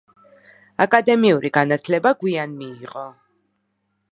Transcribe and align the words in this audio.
აკადემიური 0.85 1.51
განათლება 1.57 2.13
გვიან 2.25 2.57
მიიღო. 2.63 3.05